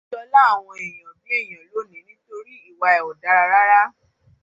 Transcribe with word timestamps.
O 0.03 0.03
jọlá 0.11 0.41
àwọn 0.53 0.75
èèyàn 0.85 1.09
bí 1.21 1.29
èèyàn 1.39 1.63
lónìí 1.73 2.01
nítorí 2.07 2.53
ìwà 2.69 2.87
ẹ 2.97 3.01
ò 3.09 3.11
dáa 3.23 3.41
rárá. 3.51 3.81